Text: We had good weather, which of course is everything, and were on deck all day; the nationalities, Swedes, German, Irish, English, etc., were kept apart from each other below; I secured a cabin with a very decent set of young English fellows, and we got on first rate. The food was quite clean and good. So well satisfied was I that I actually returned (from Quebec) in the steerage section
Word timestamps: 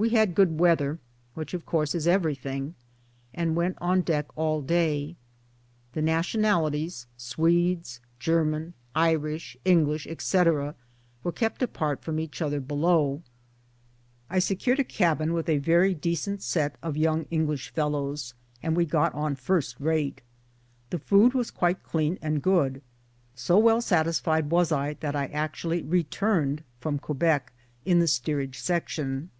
We 0.00 0.10
had 0.10 0.36
good 0.36 0.60
weather, 0.60 1.00
which 1.34 1.54
of 1.54 1.66
course 1.66 1.92
is 1.92 2.06
everything, 2.06 2.76
and 3.34 3.56
were 3.56 3.74
on 3.78 4.02
deck 4.02 4.26
all 4.36 4.62
day; 4.62 5.16
the 5.92 6.00
nationalities, 6.00 7.08
Swedes, 7.16 7.98
German, 8.20 8.74
Irish, 8.94 9.56
English, 9.64 10.06
etc., 10.06 10.76
were 11.24 11.32
kept 11.32 11.64
apart 11.64 12.04
from 12.04 12.20
each 12.20 12.40
other 12.40 12.60
below; 12.60 13.22
I 14.30 14.38
secured 14.38 14.78
a 14.78 14.84
cabin 14.84 15.32
with 15.32 15.48
a 15.48 15.58
very 15.58 15.94
decent 15.94 16.42
set 16.44 16.76
of 16.80 16.96
young 16.96 17.24
English 17.32 17.70
fellows, 17.72 18.34
and 18.62 18.76
we 18.76 18.86
got 18.86 19.12
on 19.16 19.34
first 19.34 19.80
rate. 19.80 20.20
The 20.90 21.00
food 21.00 21.34
was 21.34 21.50
quite 21.50 21.82
clean 21.82 22.20
and 22.22 22.40
good. 22.40 22.82
So 23.34 23.58
well 23.58 23.80
satisfied 23.80 24.48
was 24.50 24.70
I 24.70 24.94
that 25.00 25.16
I 25.16 25.26
actually 25.26 25.82
returned 25.82 26.62
(from 26.78 27.00
Quebec) 27.00 27.52
in 27.84 27.98
the 27.98 28.06
steerage 28.06 28.60
section 28.60 29.30